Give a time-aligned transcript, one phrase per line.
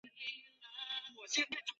[0.03, 0.07] 逃
[1.09, 1.67] 不过这样的命运